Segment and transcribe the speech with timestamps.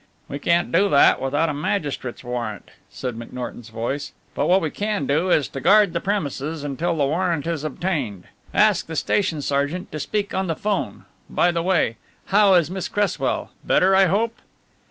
[0.27, 5.05] "We can't do that without a magistrate's warrant," said McNorton's voice, "but what we can
[5.05, 8.23] do is to guard the premises until the warrant is obtained.
[8.51, 12.87] Ask the station sergeant to speak on the 'phone by the way, how is Miss
[12.87, 14.39] Cresswell, better, I hope?"